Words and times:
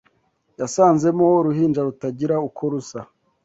yasanzemo 0.59 1.23
uruhinja 1.39 1.81
rutagira 1.87 2.35
uko 2.47 2.61
rusa 2.71 2.99